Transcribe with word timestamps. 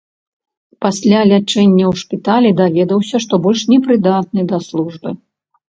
Пасля 0.85 1.19
лячэння 1.31 1.85
ў 1.91 1.93
шпіталі 2.03 2.49
даведаўся, 2.63 3.15
што 3.29 3.33
больш 3.47 3.61
не 3.75 3.79
прыдатны 3.87 4.41
да 4.51 4.57
службы. 4.73 5.09